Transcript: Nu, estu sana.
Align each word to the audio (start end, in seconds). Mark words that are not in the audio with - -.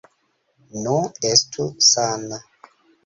Nu, 0.85 0.95
estu 1.33 1.67
sana. 1.91 2.41